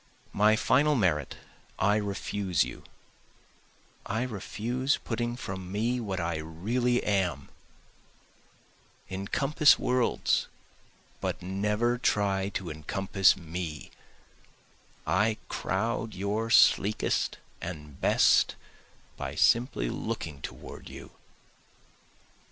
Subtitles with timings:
[0.33, 1.35] My final merit
[1.77, 2.83] I refuse you,
[4.03, 7.49] I refuse putting from me what I really am,
[9.11, 10.47] Encompass worlds,
[11.19, 13.91] but never try to encompass me,
[15.05, 18.55] I crowd your sleekest and best
[19.17, 21.11] by simply looking toward you.